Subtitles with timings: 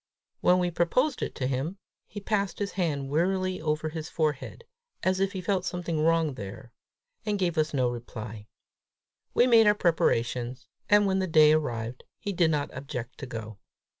[0.39, 4.63] When we proposed it to him, he passed his hand wearily over his forehead,
[5.03, 6.71] as if he felt something wrong there,
[7.23, 8.47] and gave us no reply.
[9.35, 13.59] We made our preparations, and when the day arrived, he did not object to go.